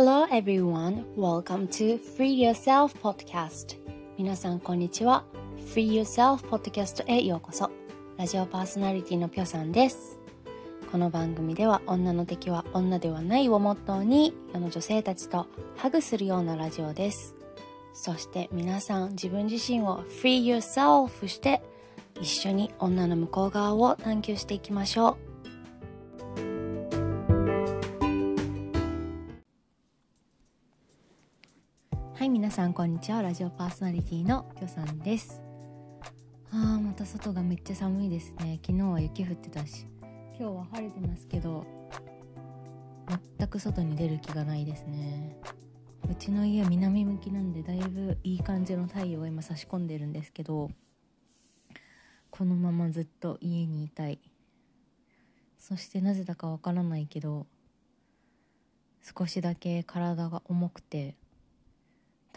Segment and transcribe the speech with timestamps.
[0.00, 3.76] Hello everyone, welcome to Free Yourself Podcast.
[4.16, 5.24] 皆さんこんにちは。
[5.74, 7.68] Free Yourself Podcast へようこそ。
[8.16, 10.20] ラジオパーソナリティのぴょさんです。
[10.92, 17.34] この番組では女の敵は女ではないをモットーに世の女性たちとハグするようなラジオです。
[17.92, 21.60] そして皆さん自分自身を Free Yourself して
[22.20, 25.27] 一緒に女の向こう側を探求していきましょう。
[32.58, 33.22] さんこんにちは。
[33.22, 35.40] ラジオパーソナリティのきょさんです。
[36.50, 38.58] あーまた外がめっちゃ寒いですね。
[38.66, 39.86] 昨日は雪降ってたし。
[40.36, 41.64] 今日は晴れてますけど
[43.38, 45.36] 全く外に出る気がないですね。
[46.10, 50.68] うちの家南向きなんでだいぶいい感じの太陽が今差し込んでるんですけど
[52.32, 54.18] このままずっと家にいたい。
[55.60, 57.46] そしてなぜだかわからないけど
[59.16, 61.14] 少しだけ体が重くて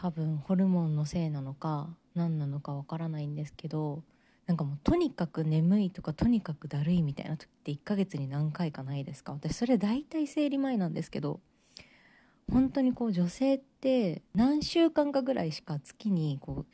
[0.00, 4.02] 多分ホルモンのせいなのか何なのかわからないんですけど
[4.46, 9.32] なんかもうとにかく眠いとかとにかくだるいみたいな時って1ヶ月に何回かないですか？
[9.32, 11.40] 私それ大体生理前なんですけど
[12.50, 16.66] 本当にこう女性って何週間かぐらいしか月にこう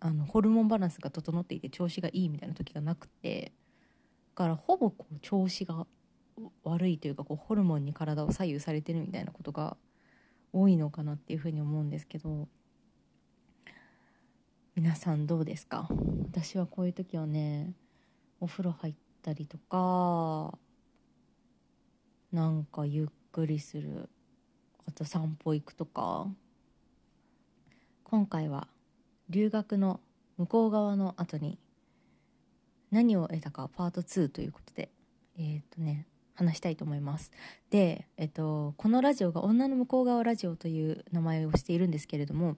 [0.00, 3.52] あのホルモンバランスが整っていて調子がいいみたいな時がなくて
[4.34, 5.86] だからほぼこう調子が
[6.64, 9.76] 悪いというかこうホルモンに体を左右されてるみたいなことが
[10.52, 12.48] 多いのかなっていうふうに思うんですけど
[14.74, 15.88] 皆さんどうですか？
[16.30, 17.72] 私はこういう時はね
[18.40, 20.56] お風呂入ったりとか
[22.32, 24.08] なんかゆっくりする。
[24.86, 26.28] あと散歩行くとか。
[28.04, 28.68] 今回は
[29.28, 30.00] 留学の
[30.38, 31.58] 向こう側の後に
[32.90, 34.90] 何を得たかパート2ということで。
[35.36, 36.06] えっ、とね
[36.38, 37.32] 話したいと思います。
[37.70, 42.56] で、えっと、このラジオが「女の向こう側ラジオ」という名前をしているんですけれども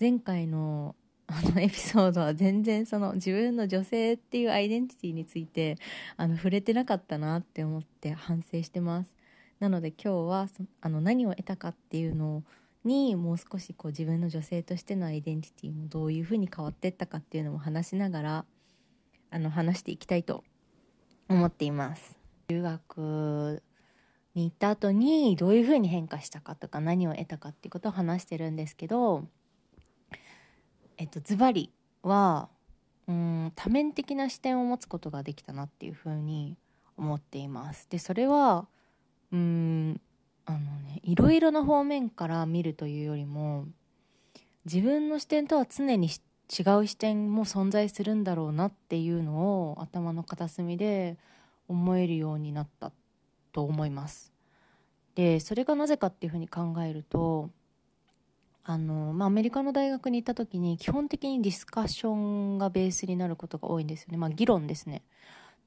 [0.00, 0.96] 前回の
[1.28, 5.78] あのエピソードは全然その自分の女性っていうアイデンティティについて
[6.16, 9.16] あの触れてなかったなって思って反省してます。
[9.60, 10.48] なので今日は
[10.80, 12.42] あの何を得たかっていうの
[12.84, 18.44] にもう少しこう自分の女性としてのアイデンティティもどういうふうに変わっていったかっていうのも話しながら
[19.30, 20.42] あの話していきたいと
[21.28, 22.21] 思っています。
[22.48, 23.62] 留学
[24.34, 29.24] に行った後にどういうふうに変化したかとか何を得たかっていうことを話してるんですけど
[30.96, 31.70] えっとズバリ
[32.02, 32.48] は
[33.08, 36.56] うん多面的な視点を持つことができたなっていうふうに
[36.96, 37.88] 思っています。
[37.90, 38.66] でそれは
[39.32, 40.00] うん
[40.44, 43.66] あのねいろいろな方面から見るというよりも
[44.64, 51.16] 自分の視点とは常に違う視点も存在するんだろうなっていうのを頭の片隅で
[51.72, 52.92] 思えるようになった
[53.52, 54.32] と思います。
[55.14, 57.50] でそれがなぜかっていうふうに考えると
[58.64, 65.02] あの、まあ、アメリカの大学に行った時に基本的にディスカッションがベースになることが多いんですよね、まあ、議論ですね。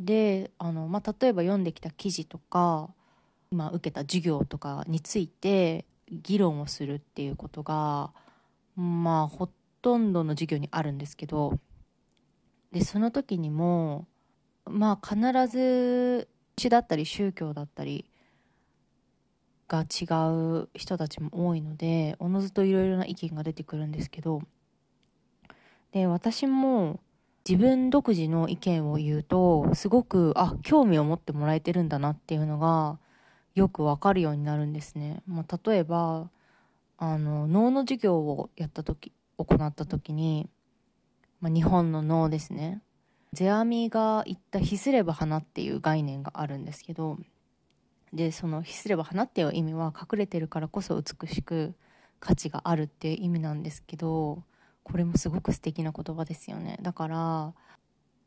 [0.00, 2.90] であの、まあ、例えば読んできた記事とか
[3.50, 8.12] 今受けた授業とかについて議論をするっていうことが
[8.76, 9.48] まあほ
[9.82, 11.58] とんどの授業にあるんですけど
[12.72, 14.06] でその時にも
[14.70, 15.18] まあ必
[15.48, 18.04] ず詩だったり宗教だったり
[19.68, 20.06] が違
[20.62, 24.42] う人たちも多いのでおのずといろいろな意見が出てくるんですけど
[25.92, 27.00] で私も
[27.48, 32.98] 自分独自の意見を言うとすごくあ興味を持ってもらえてるんだなっていうのが
[33.54, 35.22] よくわかるようになるんですね。
[35.26, 36.30] まあ、例えば
[36.98, 40.48] あの脳の授業をやった時行った時に、
[41.40, 42.82] まあ、日本の脳ですね
[43.32, 47.18] ゼアミが言った「ひすれば花」っていう概念があるんですけど
[48.12, 51.74] でその「ひすれば花」っていう意味は隠れてるからこそ美しく
[52.20, 54.42] 価値があるっていう意味なんですけど
[54.82, 56.78] これもすごく素敵な言葉ですよね。
[56.80, 57.54] だから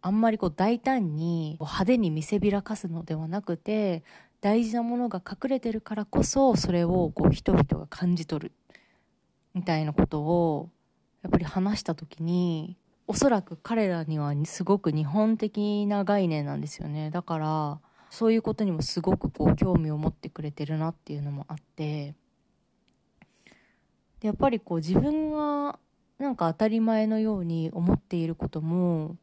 [0.00, 4.04] あんまりこう大胆に派手に見せびらかすのではなくて
[4.42, 8.52] 大事なものが隠れてるからこそそれをこう人々が感じ取る
[9.54, 10.68] みたいなことを
[11.22, 17.80] やっぱり話した時におそらく彼らにはすごく日本的な概念なんですよねだから
[18.10, 22.14] そういうことにもすごくこう興味を持ってくれてるなっていうのもあって
[24.20, 25.78] でやっぱりこう自分が
[26.18, 29.16] なんか当たり前のように思っていることも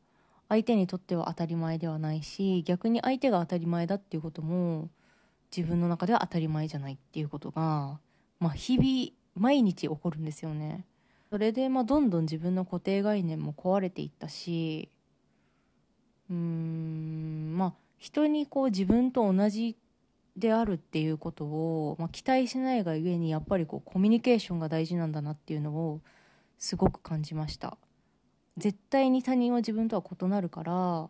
[0.49, 4.89] 相手にとっては当たり前ではないし逆に相手が当たり前だっていうことも
[5.55, 7.99] 自分の中では当たり前じゃないっていうことが、
[8.39, 10.85] まあ、日々毎日起こるんですよね。
[11.31, 14.89] それでまあどんどん自分の固定概念も壊れていったし
[16.29, 19.77] うーんまあ人にこう自分と同じ
[20.35, 26.01] であるっていうことを、まあ、期待しないがゆえにやっぱりこうコミュニケーションが大事なんだなっていうのを
[26.57, 27.77] すごく感じました。
[28.57, 31.09] 絶対に他人は自分とは異なるから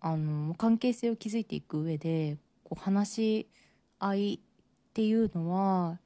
[0.00, 3.48] あの関係性を築いていく上でこう話し
[3.98, 5.98] 合いっていうのは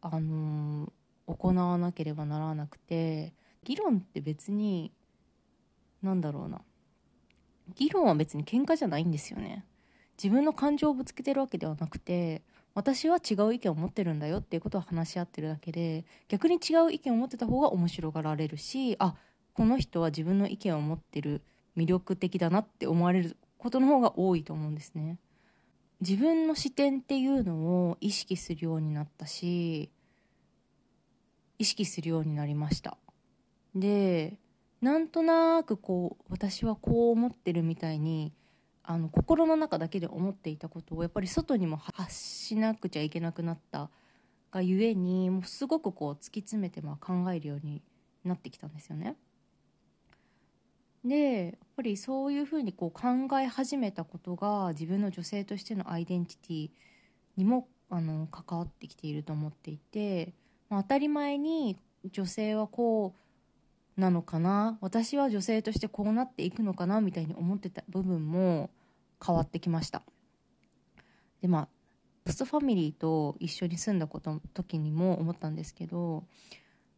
[0.00, 0.92] あの
[1.26, 3.32] 行わなければならなくて
[3.64, 4.92] 議論って別に
[6.02, 6.60] 何だろうな
[7.74, 9.64] 議論は別に喧嘩じゃないんですよね
[10.22, 12.42] 自分の感情をぶつけてるわけではなくて
[12.74, 19.14] 私は違う意見を持ってるんだよっていうことを話し合ってるだけで逆に違う意見を持ってた方が面白がられるしあ
[19.54, 21.42] この人は自分の意見を持ってる
[21.76, 25.18] 魅力的だなって思われることの方が多いと思うんですね。
[26.00, 27.56] 自分の視点っていうの
[27.88, 29.90] を意識するようになったし
[31.58, 32.96] 意識するようになりました
[33.74, 34.38] で
[34.80, 38.32] なんとなくこう私はこう思ってるみたいに
[38.82, 43.90] あの心の中だけで思っていたことをやっぱり外にも発しなくちゃいけなくなった
[44.52, 47.82] がゆえにもうすごくこう突き詰めてまあ考えるように
[48.24, 49.16] なってきたんですよね。
[51.04, 56.70] でやっぱりそういうふうにこう考え始めたことが自分の女性としてのアイデンティティ
[57.36, 60.32] にもあの関わってきていると思っていて、
[60.70, 61.76] 当たり前に
[62.10, 63.14] 女性はこ
[63.96, 64.78] うなのかな。
[64.80, 68.70] 私は女性としてこうなっていくのかなみたいに思ってた部分も
[69.24, 70.02] 変わってきました。
[71.40, 71.68] でまあ
[72.26, 76.24] ホストファミリーと一緒に住んだことの時にも思ったんですけど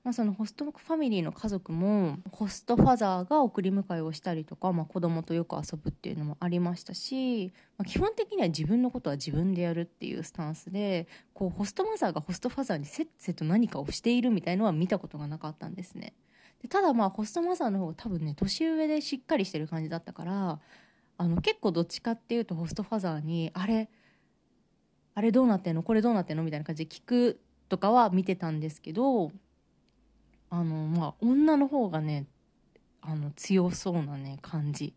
[0.09, 16.15] まあ、そのホストファミリーの家族もホストファザーが送り迎えをしたりとか、まあ、子供とよく遊ぶっていうのもありましたし、まあ、基本的には自分のことは自分でやるっていうスタンスでこうホストマザーがホストファザーにせっせと何かをしているみたいのは見たことがなかったんですね。
[16.63, 20.59] でただまあホストマザーの方が多分ね年上でしっかりしてる感じだったから
[21.19, 23.91] あの結構どっちかっていうとホストファザーにあれ
[25.15, 25.83] あれどうなってんの？
[25.83, 26.45] これどうなってんの？
[26.45, 29.31] みたいな感じで聞くとかは見てたんですけど
[30.51, 32.27] あのまあ女の方がね
[33.01, 34.95] あの強そうなね感じ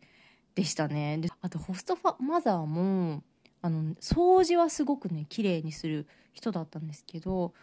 [0.55, 1.17] でしたね。
[1.17, 3.23] であとホストファマザーも
[3.61, 7.53] あの掃除はすごくね綺麗にする人だったんですけど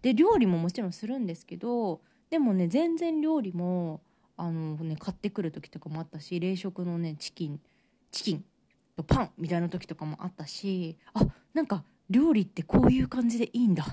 [0.00, 2.00] で料理ももちろんするんですけど
[2.30, 4.00] でもね全然料理も
[4.36, 7.60] あの、ね、買ってくる時とかもあったし冷食のねチキン
[8.10, 8.44] チキン
[8.96, 13.84] とパンみたいな時とかもあったしあなんか料理ってこういう感じでいいんだ。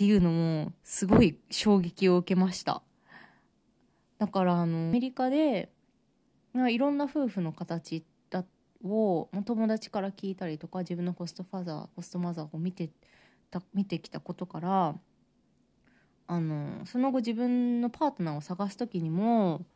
[0.00, 2.80] っていうのもすごい衝撃を受けました
[4.18, 5.68] だからあのアメリカで
[6.54, 8.42] いろんな夫婦の形だ
[8.82, 12.88] を友達から聞いたりとか自分のホストファザーホストマザーを見て
[13.50, 14.94] た見てきたことから
[16.28, 19.66] あのその後自分のパートナーを探す時にも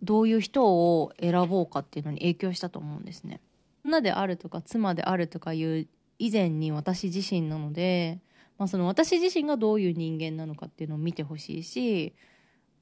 [0.00, 3.42] どういう人を選ぼうかっていうのに影響したと思うんですね。
[3.84, 5.86] 女であるとか妻であるとかいう
[6.18, 8.20] 以前に私自身なので
[8.58, 12.14] まあ、その私自身がどういう人間なのかっていうのを見てほしいし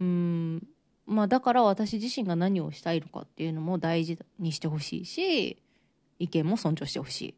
[0.00, 0.66] うん
[1.06, 5.58] まあだから私自身が何をしたいのかっていうのも大事にしてほしいし
[6.18, 7.36] 意見も尊重してほし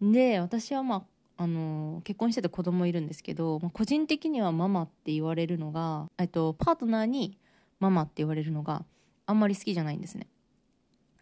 [0.00, 0.12] い。
[0.12, 1.02] で私はまあ
[1.38, 7.38] あの結婚してて子供いるんですけど、まあ、個人的にはママって言われるのが、えっと、パートナーに
[7.78, 8.86] ママって言われるのが
[9.26, 10.28] あんまり好きじゃないんですね。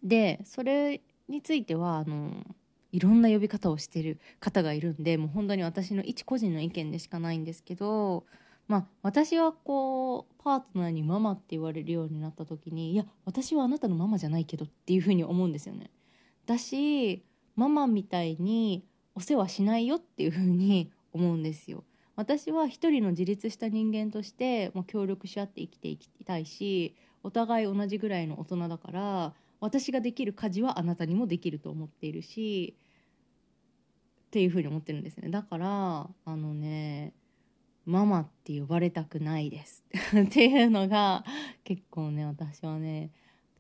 [0.05, 2.45] でそれについてはあの
[2.95, 8.25] いろんな呼び方をしてる方がいるんでもう本当に私の一個人の意見でしかないんですけど
[8.69, 15.91] まあ私はこうパートナーにママって言われるようになった時にいや私はあなたのママじゃないけどっていうふうに思うんですよね。
[16.47, 17.25] だし
[17.57, 18.85] ママみたいに
[19.17, 21.83] お世話しないよっていうふうに思うんですよ。
[22.15, 32.77] 私は一人の自立した人間としてもう協力し合って生きていきたいしお互い同じぐらいの大人だから私ができる家事はあなたにもできると思っているし
[34.35, 35.29] っていうふうに思ってるんですね。
[35.31, 37.13] だからあのね
[37.87, 39.85] ママって呼ばれたくないです。
[40.11, 41.25] っていうのが
[41.63, 43.13] 結構ね私はね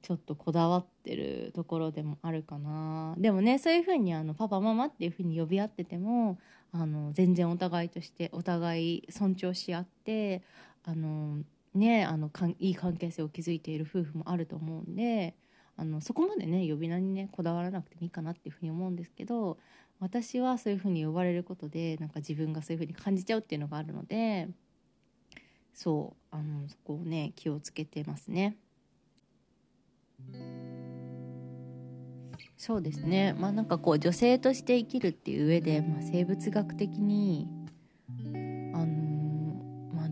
[0.03, 3.15] ちょっとこだわってるところでもあるかな。
[3.19, 6.41] でもねそういうふうにあのパパママっていうふうに呼び合ってても
[6.73, 10.43] あの全然お互いとしてお互い尊重し合って
[10.83, 11.39] あの
[11.73, 15.37] ねあのかんいい関係性を築いている夫婦もあると思うんで
[15.77, 19.59] あのそこまでね呼び名にねこだわらなくてもいいかなっていうふうに思うんですけど
[20.01, 24.49] 私はそういうふうに呼ばれることでなんか自分がそういうふうに感じちゃうっていうのがあるので
[25.73, 28.57] そうあのそこをね気をつけてますね。
[32.57, 37.47] そうですねまあなんかこう女性として生きるっていう上で、まあ、生物学的に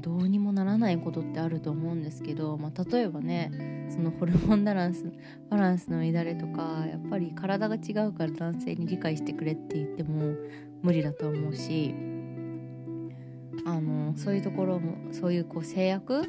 [0.02, 5.04] どうにもならないことってあると思うんですけど、まあ、例えばねそのホルモンバランス
[5.48, 10.34] バランスの乱れとかやっぱり体が違うから男性に理解してくれって言っても
[10.82, 11.94] 無理だと思うし
[13.64, 16.24] あのそういうところもそういうこう制約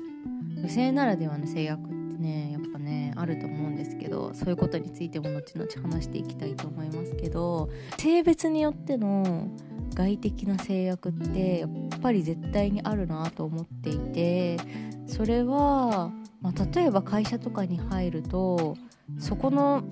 [0.58, 9.48] 女性ならではの制約ってねやっぱねあると思うんですけどそういうことについても後々話していきたいと思いますけど性別によっての
[9.94, 11.70] 外的な制約ってやっ
[12.02, 14.58] ぱり絶対にあるなと思っていて
[15.08, 18.76] それは、まあ、例えば会社とかに入ると
[19.20, 19.84] そこの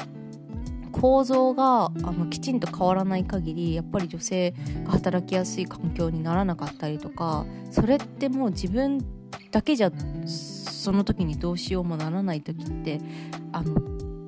[0.92, 4.54] 構造があのきちんと変わらない限りやっぱり女性
[4.84, 9.00] が働きやすい環境にならなかったりとかそれってもう自分
[9.52, 9.92] だけじゃ
[10.26, 13.00] その時にどうしようもならない時って
[13.52, 13.82] あの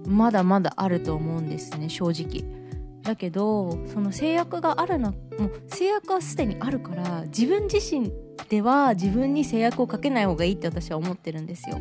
[0.08, 2.63] まだまだあると思うんですね正直。
[3.04, 5.18] だけどその制約があるなも
[5.48, 8.12] う制約はすでにあるから自分自身
[8.50, 11.78] では自分に制約をかけない方がいいって私は思ってるんですよ。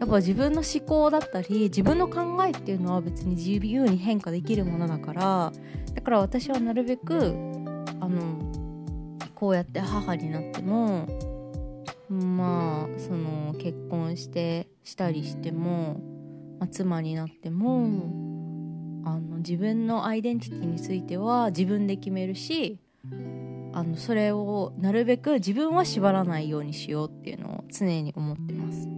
[0.00, 5.52] やっぱ自分の思考だったり自分の考えっていうのは別に自由に変化できるものだから
[5.94, 7.36] だから私はなるべく
[8.00, 8.52] あの
[9.36, 11.06] こうやって母になっても
[12.08, 16.00] まあその結婚してしたりしても、
[16.58, 18.31] まあ、妻になっても
[19.04, 22.78] あの自分のアイデンティティについては自分で決めるし
[23.72, 28.88] あのそれをなるべく自分は縛らないようにしようっていうのを常に思ってます。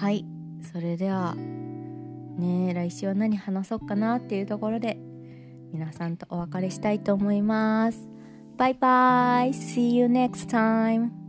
[0.00, 0.24] はい。
[0.72, 4.98] それではね来週は何話そうかなっていうところで
[5.72, 8.08] 皆さんとお別れしたいと思います。
[8.56, 9.50] バイバイ。
[9.50, 11.19] See you next time.